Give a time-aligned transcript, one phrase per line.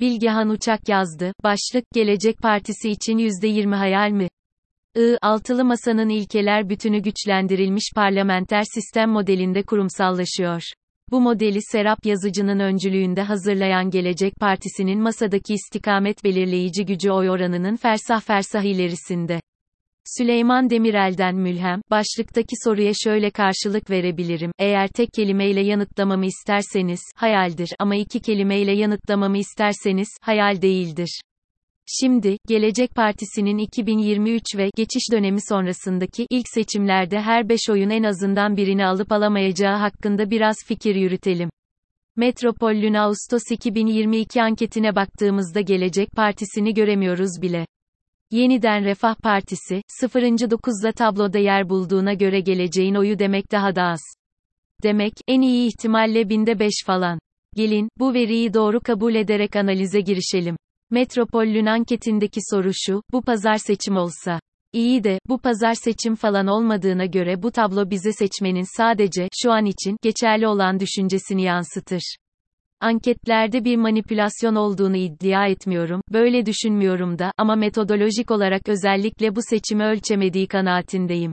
[0.00, 1.32] Bilgehan Uçak yazdı.
[1.44, 4.28] Başlık, Gelecek Partisi için %20 hayal mi?
[4.96, 10.62] I, altılı masanın ilkeler bütünü güçlendirilmiş parlamenter sistem modelinde kurumsallaşıyor.
[11.10, 18.20] Bu modeli Serap Yazıcı'nın öncülüğünde hazırlayan Gelecek Partisi'nin masadaki istikamet belirleyici gücü oy oranının fersah
[18.20, 19.40] fersah ilerisinde.
[20.18, 24.52] Süleyman Demirel'den mülhem, başlıktaki soruya şöyle karşılık verebilirim.
[24.58, 31.20] Eğer tek kelimeyle yanıtlamamı isterseniz, hayaldir ama iki kelimeyle yanıtlamamı isterseniz, hayal değildir.
[31.86, 38.56] Şimdi, Gelecek Partisi'nin 2023 ve geçiş dönemi sonrasındaki ilk seçimlerde her 5 oyun en azından
[38.56, 41.50] birini alıp alamayacağı hakkında biraz fikir yürütelim.
[42.16, 47.66] Metropoll'ün Ağustos 2022 anketine baktığımızda Gelecek Partisi'ni göremiyoruz bile.
[48.30, 54.00] Yeniden Refah Partisi, 0.9'la tabloda yer bulduğuna göre geleceğin oyu demek daha da az.
[54.82, 57.18] Demek, en iyi ihtimalle binde 5 falan.
[57.56, 60.56] Gelin, bu veriyi doğru kabul ederek analize girişelim.
[60.90, 64.40] Metropoll'ün anketindeki soru şu, bu pazar seçim olsa.
[64.72, 69.64] İyi de, bu pazar seçim falan olmadığına göre bu tablo bize seçmenin sadece, şu an
[69.64, 72.16] için, geçerli olan düşüncesini yansıtır.
[72.82, 79.84] Anketlerde bir manipülasyon olduğunu iddia etmiyorum, böyle düşünmüyorum da, ama metodolojik olarak özellikle bu seçimi
[79.84, 81.32] ölçemediği kanaatindeyim.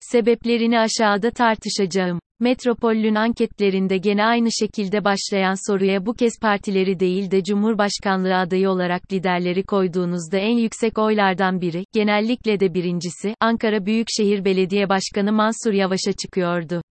[0.00, 2.18] Sebeplerini aşağıda tartışacağım.
[2.40, 9.12] Metropoll'ün anketlerinde gene aynı şekilde başlayan soruya bu kez partileri değil de Cumhurbaşkanlığı adayı olarak
[9.12, 16.12] liderleri koyduğunuzda en yüksek oylardan biri, genellikle de birincisi, Ankara Büyükşehir Belediye Başkanı Mansur Yavaş'a
[16.12, 16.82] çıkıyordu.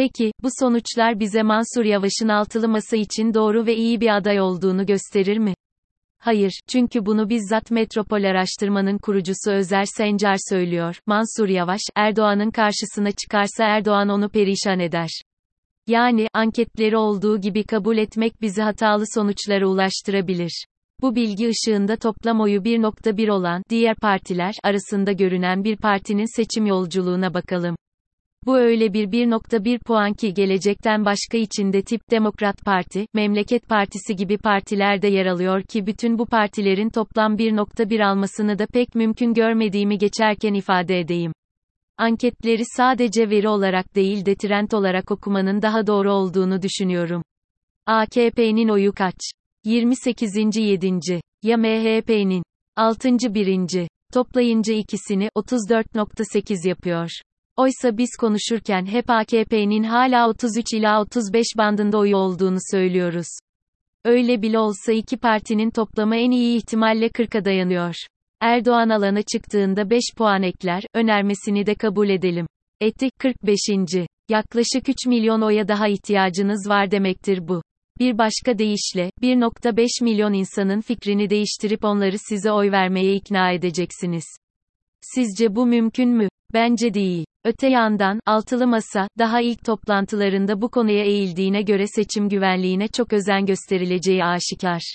[0.00, 4.86] Peki, bu sonuçlar bize Mansur Yavaş'ın altılı masa için doğru ve iyi bir aday olduğunu
[4.86, 5.54] gösterir mi?
[6.18, 10.96] Hayır, çünkü bunu bizzat Metropol Araştırma'nın kurucusu Özer Sencar söylüyor.
[11.06, 15.10] Mansur Yavaş, Erdoğan'ın karşısına çıkarsa Erdoğan onu perişan eder.
[15.86, 20.64] Yani, anketleri olduğu gibi kabul etmek bizi hatalı sonuçlara ulaştırabilir.
[21.00, 27.34] Bu bilgi ışığında toplam oyu 1.1 olan diğer partiler arasında görünen bir partinin seçim yolculuğuna
[27.34, 27.76] bakalım.
[28.46, 34.38] Bu öyle bir 1.1 puan ki gelecekten başka içinde tip Demokrat Parti, Memleket Partisi gibi
[34.38, 39.98] partiler de yer alıyor ki bütün bu partilerin toplam 1.1 almasını da pek mümkün görmediğimi
[39.98, 41.32] geçerken ifade edeyim.
[41.98, 47.22] Anketleri sadece veri olarak değil de trend olarak okumanın daha doğru olduğunu düşünüyorum.
[47.86, 49.20] AKP'nin oyu kaç?
[49.64, 50.56] 28.
[50.56, 50.98] 7.
[51.42, 52.42] Ya MHP'nin?
[52.76, 53.08] 6.
[53.34, 53.88] 1.
[54.12, 57.10] Toplayınca ikisini 34.8 yapıyor.
[57.60, 63.26] Oysa biz konuşurken hep AKP'nin hala 33 ila 35 bandında oyu olduğunu söylüyoruz.
[64.04, 67.94] Öyle bile olsa iki partinin toplamı en iyi ihtimalle 40'a dayanıyor.
[68.40, 72.46] Erdoğan alana çıktığında 5 puan ekler, önermesini de kabul edelim.
[72.80, 73.58] Etti, 45.
[74.28, 77.62] Yaklaşık 3 milyon oya daha ihtiyacınız var demektir bu.
[77.98, 84.24] Bir başka deyişle, 1.5 milyon insanın fikrini değiştirip onları size oy vermeye ikna edeceksiniz.
[85.00, 86.28] Sizce bu mümkün mü?
[86.54, 87.26] Bence değil.
[87.44, 93.46] Öte yandan, altılı masa, daha ilk toplantılarında bu konuya eğildiğine göre seçim güvenliğine çok özen
[93.46, 94.94] gösterileceği aşikar.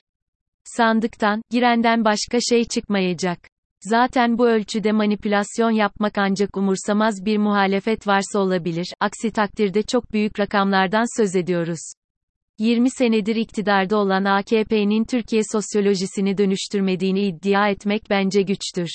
[0.63, 3.39] Sandıktan, girenden başka şey çıkmayacak.
[3.81, 10.39] Zaten bu ölçüde manipülasyon yapmak ancak umursamaz bir muhalefet varsa olabilir, aksi takdirde çok büyük
[10.39, 11.94] rakamlardan söz ediyoruz.
[12.59, 18.89] 20 senedir iktidarda olan AKP'nin Türkiye sosyolojisini dönüştürmediğini iddia etmek bence güçtür.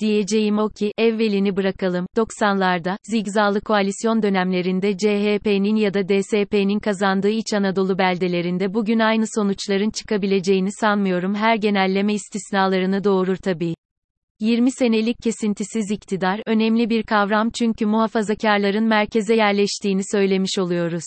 [0.00, 7.52] Diyeceğim o ki, evvelini bırakalım, 90'larda, zigzalı koalisyon dönemlerinde CHP'nin ya da DSP'nin kazandığı İç
[7.54, 13.74] Anadolu beldelerinde bugün aynı sonuçların çıkabileceğini sanmıyorum her genelleme istisnalarını doğurur tabii.
[14.40, 21.04] 20 senelik kesintisiz iktidar önemli bir kavram çünkü muhafazakarların merkeze yerleştiğini söylemiş oluyoruz.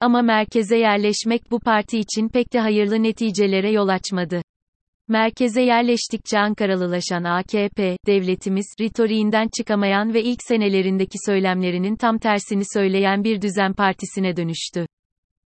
[0.00, 4.42] Ama merkeze yerleşmek bu parti için pek de hayırlı neticelere yol açmadı.
[5.12, 13.42] Merkeze yerleştikçe Ankaralılaşan AKP, devletimiz, ritoriğinden çıkamayan ve ilk senelerindeki söylemlerinin tam tersini söyleyen bir
[13.42, 14.86] düzen partisine dönüştü.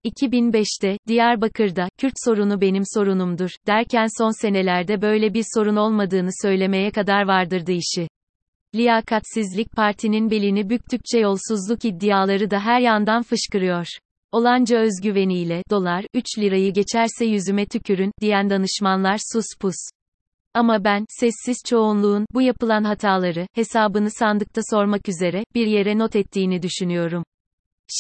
[0.05, 7.27] 2005'te, Diyarbakır'da, Kürt sorunu benim sorunumdur, derken son senelerde böyle bir sorun olmadığını söylemeye kadar
[7.27, 8.09] vardırdı işi.
[8.75, 13.87] Liyakatsizlik partinin belini büktükçe yolsuzluk iddiaları da her yandan fışkırıyor.
[14.35, 19.75] Olanca özgüveniyle, dolar, 3 lirayı geçerse yüzüme tükürün, diyen danışmanlar sus pus.
[20.55, 26.63] Ama ben, sessiz çoğunluğun, bu yapılan hataları, hesabını sandıkta sormak üzere, bir yere not ettiğini
[26.63, 27.25] düşünüyorum.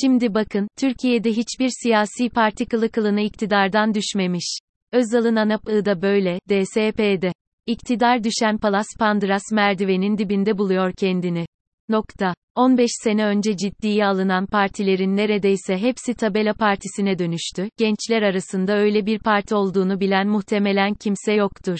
[0.00, 4.58] Şimdi bakın, Türkiye'de hiçbir siyasi parti kılı kılına iktidardan düşmemiş.
[4.92, 7.32] Özal'ın ANAP da böyle, DSP'de.
[7.66, 11.46] İktidar düşen Palas Pandras merdivenin dibinde buluyor kendini.
[11.88, 12.34] Nokta.
[12.54, 17.68] 15 sene önce ciddiye alınan partilerin neredeyse hepsi tabela partisine dönüştü.
[17.78, 21.78] Gençler arasında öyle bir parti olduğunu bilen muhtemelen kimse yoktur.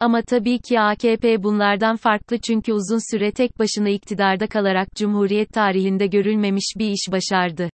[0.00, 6.06] Ama tabii ki AKP bunlardan farklı çünkü uzun süre tek başına iktidarda kalarak Cumhuriyet tarihinde
[6.06, 7.70] görülmemiş bir iş başardı.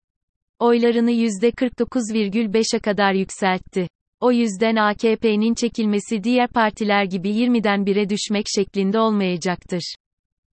[0.60, 3.88] Oylarını %49,5'e kadar yükseltti.
[4.20, 9.96] O yüzden AKP'nin çekilmesi diğer partiler gibi 20'den 1'e düşmek şeklinde olmayacaktır.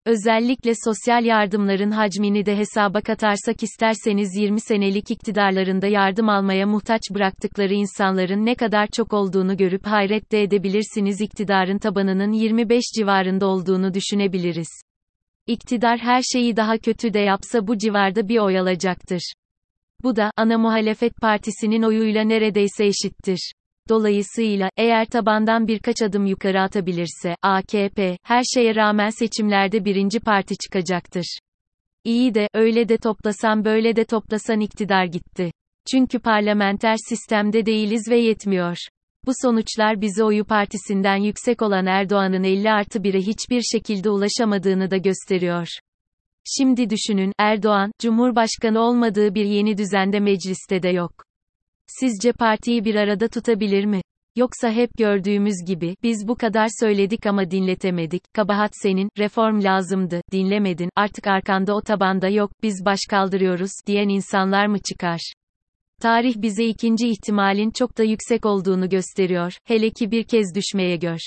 [0.07, 7.75] Özellikle sosyal yardımların hacmini de hesaba katarsak isterseniz 20 senelik iktidarlarında yardım almaya muhtaç bıraktıkları
[7.75, 14.83] insanların ne kadar çok olduğunu görüp hayret de edebilirsiniz iktidarın tabanının 25 civarında olduğunu düşünebiliriz.
[15.47, 19.33] İktidar her şeyi daha kötü de yapsa bu civarda bir oy alacaktır.
[20.03, 23.53] Bu da, ana muhalefet partisinin oyuyla neredeyse eşittir.
[23.89, 31.39] Dolayısıyla, eğer tabandan birkaç adım yukarı atabilirse, AKP, her şeye rağmen seçimlerde birinci parti çıkacaktır.
[32.05, 35.51] İyi de, öyle de toplasan böyle de toplasan iktidar gitti.
[35.93, 38.77] Çünkü parlamenter sistemde değiliz ve yetmiyor.
[39.27, 44.97] Bu sonuçlar bize oyu partisinden yüksek olan Erdoğan'ın 50 artı 1'e hiçbir şekilde ulaşamadığını da
[44.97, 45.69] gösteriyor.
[46.57, 51.28] Şimdi düşünün, Erdoğan, Cumhurbaşkanı olmadığı bir yeni düzende mecliste de yok.
[51.89, 54.01] Sizce partiyi bir arada tutabilir mi?
[54.37, 60.91] Yoksa hep gördüğümüz gibi, biz bu kadar söyledik ama dinletemedik, kabahat senin, reform lazımdı, dinlemedin,
[60.97, 65.33] artık arkanda o tabanda yok, biz baş kaldırıyoruz, diyen insanlar mı çıkar?
[66.01, 71.19] Tarih bize ikinci ihtimalin çok da yüksek olduğunu gösteriyor, hele ki bir kez düşmeye gör.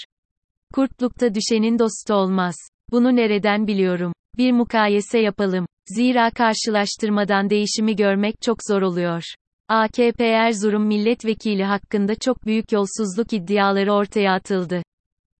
[0.74, 2.56] Kurtlukta düşenin dostu olmaz.
[2.92, 4.14] Bunu nereden biliyorum?
[4.38, 5.66] Bir mukayese yapalım.
[5.86, 9.24] Zira karşılaştırmadan değişimi görmek çok zor oluyor.
[9.71, 14.83] AKP Erzurum milletvekili hakkında çok büyük yolsuzluk iddiaları ortaya atıldı.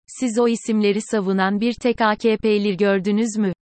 [0.08, 3.54] Siz o isimleri savunan bir tek AKP'li gördünüz mü?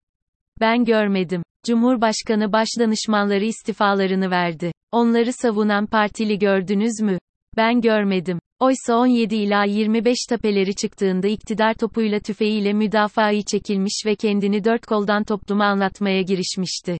[0.60, 1.42] Ben görmedim.
[1.66, 4.72] Cumhurbaşkanı başdanışmanları istifalarını verdi.
[4.92, 7.18] Onları savunan partili gördünüz mü?
[7.56, 8.38] Ben görmedim.
[8.60, 15.24] Oysa 17 ila 25 tapeleri çıktığında iktidar topuyla tüfeğiyle müdafaa çekilmiş ve kendini dört koldan
[15.24, 16.98] topluma anlatmaya girişmişti.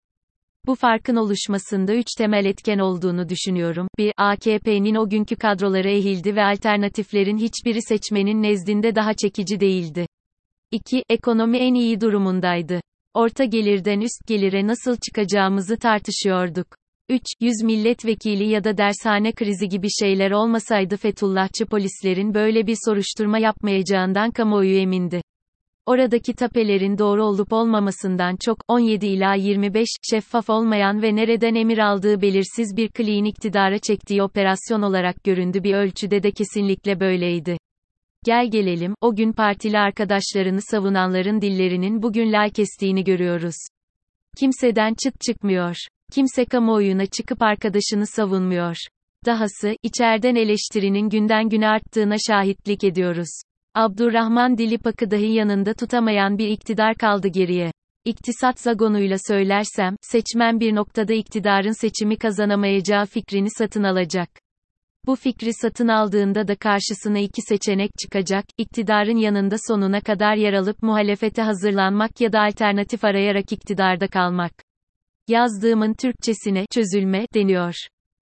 [0.69, 3.89] Bu farkın oluşmasında üç temel etken olduğunu düşünüyorum.
[3.99, 4.13] 1.
[4.17, 10.07] AKP'nin o günkü kadroları ehildi ve alternatiflerin hiçbiri seçmenin nezdinde daha çekici değildi.
[10.71, 11.03] 2.
[11.09, 12.81] Ekonomi en iyi durumundaydı.
[13.15, 16.67] Orta gelirden üst gelire nasıl çıkacağımızı tartışıyorduk.
[17.09, 17.23] 3.
[17.41, 24.31] Yüz milletvekili ya da dershane krizi gibi şeyler olmasaydı Fethullahçı polislerin böyle bir soruşturma yapmayacağından
[24.31, 25.23] kamuoyu emindi.
[25.89, 32.23] Oradaki tapelerin doğru olup olmamasından çok, 17 ila 25, şeffaf olmayan ve nereden emir aldığı
[32.23, 37.59] belirsiz bir kliğin iktidara çektiği operasyon olarak göründü bir ölçüde de kesinlikle böyleydi.
[38.25, 43.57] Gel gelelim, o gün partili arkadaşlarını savunanların dillerinin bugün lay kestiğini görüyoruz.
[44.39, 45.77] Kimseden çıt çıkmıyor.
[46.13, 48.77] Kimse kamuoyuna çıkıp arkadaşını savunmuyor.
[49.27, 53.41] Dahası, içeriden eleştirinin günden güne arttığına şahitlik ediyoruz.
[53.75, 57.73] Abdurrahman Dilipak'ı dahi yanında tutamayan bir iktidar kaldı geriye.
[58.05, 64.29] İktisat zagonuyla söylersem, seçmen bir noktada iktidarın seçimi kazanamayacağı fikrini satın alacak.
[65.07, 70.83] Bu fikri satın aldığında da karşısına iki seçenek çıkacak, iktidarın yanında sonuna kadar yer alıp
[70.83, 74.53] muhalefete hazırlanmak ya da alternatif arayarak iktidarda kalmak.
[75.29, 77.75] Yazdığımın Türkçesine çözülme deniyor.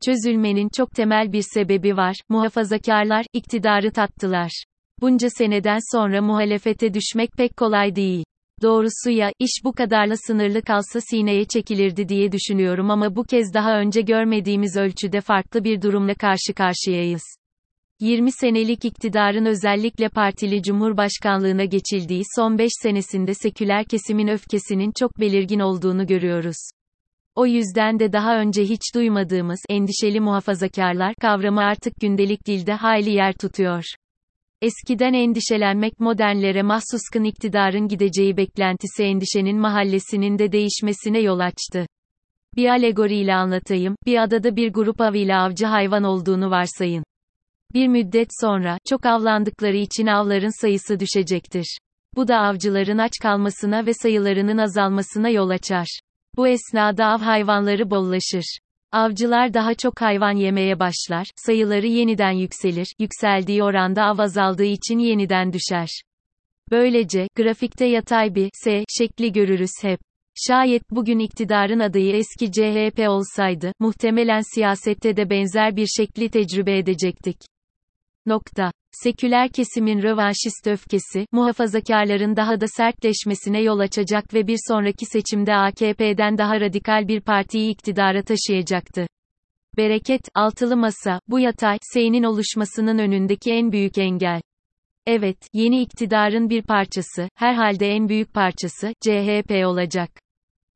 [0.04, 2.16] Çözülmenin çok temel bir sebebi var.
[2.28, 4.64] Muhafazakarlar iktidarı tattılar.
[5.00, 8.24] Bunca seneden sonra muhalefete düşmek pek kolay değil.
[8.62, 13.78] Doğrusu ya, iş bu kadarla sınırlı kalsa sineye çekilirdi diye düşünüyorum ama bu kez daha
[13.78, 17.22] önce görmediğimiz ölçüde farklı bir durumla karşı karşıyayız.
[18.00, 25.60] 20 senelik iktidarın özellikle partili cumhurbaşkanlığına geçildiği son 5 senesinde seküler kesimin öfkesinin çok belirgin
[25.60, 26.56] olduğunu görüyoruz.
[27.34, 33.32] O yüzden de daha önce hiç duymadığımız endişeli muhafazakarlar kavramı artık gündelik dilde hayli yer
[33.32, 33.84] tutuyor.
[34.62, 41.86] Eskiden endişelenmek modernlere mahsuskın iktidarın gideceği beklentisi endişenin mahallesinin de değişmesine yol açtı.
[42.56, 47.04] Bir alegoriyle anlatayım, bir adada bir grup avıyla avcı hayvan olduğunu varsayın.
[47.74, 51.78] Bir müddet sonra, çok avlandıkları için avların sayısı düşecektir.
[52.14, 56.00] Bu da avcıların aç kalmasına ve sayılarının azalmasına yol açar.
[56.36, 58.58] Bu esnada av hayvanları bollaşır.
[58.92, 65.52] Avcılar daha çok hayvan yemeye başlar, sayıları yeniden yükselir, yükseldiği oranda av azaldığı için yeniden
[65.52, 65.88] düşer.
[66.70, 70.00] Böylece, grafikte yatay bir S şekli görürüz hep.
[70.48, 77.36] Şayet bugün iktidarın adayı eski CHP olsaydı, muhtemelen siyasette de benzer bir şekli tecrübe edecektik.
[78.26, 78.72] Nokta.
[78.92, 86.38] Seküler kesimin rövanşist öfkesi, muhafazakarların daha da sertleşmesine yol açacak ve bir sonraki seçimde AKP'den
[86.38, 89.06] daha radikal bir partiyi iktidara taşıyacaktı.
[89.76, 94.40] Bereket, altılı masa, bu yatay, seynin oluşmasının önündeki en büyük engel.
[95.06, 100.10] Evet, yeni iktidarın bir parçası, herhalde en büyük parçası, CHP olacak.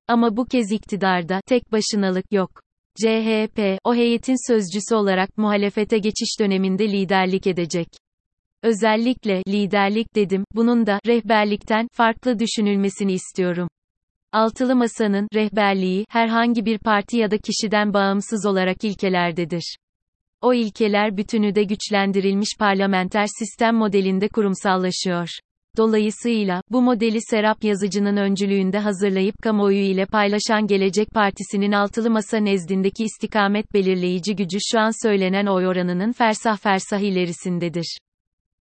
[0.08, 2.50] Ama bu kez iktidarda, tek başınalık yok.
[2.96, 7.88] CHP, o heyetin sözcüsü olarak muhalefete geçiş döneminde liderlik edecek.
[8.62, 13.68] Özellikle, liderlik dedim, bunun da, rehberlikten, farklı düşünülmesini istiyorum.
[14.32, 19.76] Altılı Masa'nın, rehberliği, herhangi bir parti ya da kişiden bağımsız olarak ilkelerdedir.
[20.40, 25.28] O ilkeler bütünü de güçlendirilmiş parlamenter sistem modelinde kurumsallaşıyor.
[25.76, 33.04] Dolayısıyla, bu modeli Serap Yazıcı'nın öncülüğünde hazırlayıp kamuoyu ile paylaşan Gelecek Partisi'nin altılı masa nezdindeki
[33.04, 37.98] istikamet belirleyici gücü şu an söylenen oy oranının fersah fersah ilerisindedir.